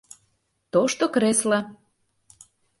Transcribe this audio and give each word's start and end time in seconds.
Тошто 0.71 1.05
кресло 1.15 1.59